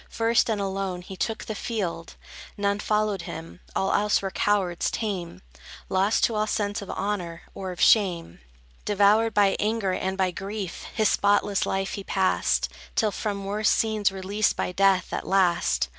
First, 0.09 0.49
and 0.49 0.59
alone, 0.59 1.03
he 1.03 1.15
took 1.15 1.45
the 1.45 1.53
field: 1.53 2.15
None 2.57 2.79
followed 2.79 3.21
him; 3.21 3.59
all 3.75 3.93
else 3.93 4.19
were 4.19 4.31
cowards 4.31 4.89
tame, 4.89 5.43
Lost 5.89 6.23
to 6.23 6.33
all 6.33 6.47
sense 6.47 6.81
of 6.81 6.89
honor, 6.89 7.43
or 7.53 7.71
of 7.71 7.79
shame. 7.79 8.39
Devoured 8.83 9.35
by 9.35 9.55
anger 9.59 9.91
and 9.93 10.17
by 10.17 10.31
grief, 10.31 10.85
His 10.95 11.09
spotless 11.09 11.67
life 11.67 11.93
he 11.93 12.03
passed, 12.03 12.67
Till 12.95 13.11
from 13.11 13.45
worse 13.45 13.69
scenes 13.69 14.11
released 14.11 14.55
by 14.55 14.71
death, 14.71 15.13
at 15.13 15.27
last. 15.27 15.87